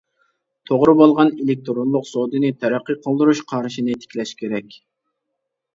توغرا 0.69 0.93
بولغان 0.99 1.29
ئېلېكتىرونلۇق 1.35 2.09
سودىنى 2.13 2.51
تەرەققىي 2.65 2.99
قىلدۇرۇش 3.05 3.45
قارىشىنى 3.53 4.01
تىكلەش 4.07 4.35
كېرەك. 4.43 4.81